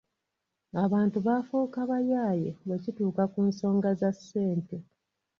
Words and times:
Abantu 0.83 1.17
baafuuka 1.25 1.79
bayaaye 1.91 2.49
bwe 2.65 2.77
kituuka 2.83 3.23
ku 3.31 3.39
nsonga 3.49 3.89
za 3.99 4.09
ssente. 4.17 4.75